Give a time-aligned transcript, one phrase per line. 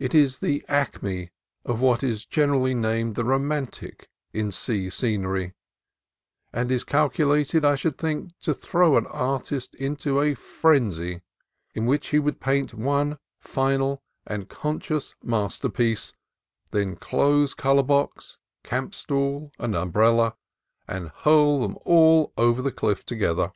[0.00, 1.30] It is the acme
[1.64, 5.54] of what is generally named the romantic in sea scenery,
[6.52, 11.22] and is calculated, I should think, to throw an artist into a frenzy
[11.74, 16.12] in which he would paint one final and conscious master piece,
[16.72, 20.34] then close color box, camp stool, and umbrella,
[20.88, 23.52] and hurl them all over the cliff together.